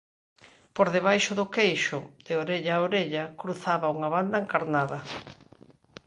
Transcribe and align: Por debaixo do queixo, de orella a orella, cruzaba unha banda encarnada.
Por 0.75 0.87
debaixo 0.95 1.31
do 1.39 1.45
queixo, 1.55 1.99
de 2.25 2.33
orella 2.43 2.71
a 2.75 2.83
orella, 2.87 3.23
cruzaba 3.39 3.93
unha 3.95 4.09
banda 4.15 4.41
encarnada. 4.43 4.99